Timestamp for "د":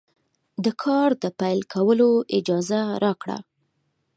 0.63-0.65, 1.23-1.25